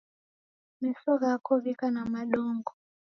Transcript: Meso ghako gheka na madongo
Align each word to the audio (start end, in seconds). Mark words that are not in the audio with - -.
Meso 0.79 1.11
ghako 1.21 1.53
gheka 1.63 1.87
na 1.95 2.03
madongo 2.13 2.71